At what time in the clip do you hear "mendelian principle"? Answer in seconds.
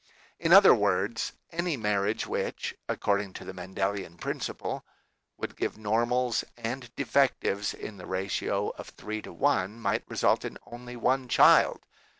3.53-4.83